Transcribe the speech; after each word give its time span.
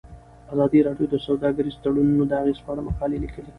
ازادي 0.53 0.79
راډیو 0.87 1.07
د 1.11 1.15
سوداګریز 1.27 1.75
تړونونه 1.83 2.23
د 2.27 2.33
اغیزو 2.41 2.63
په 2.65 2.69
اړه 2.73 2.81
مقالو 2.87 3.21
لیکلي. 3.23 3.49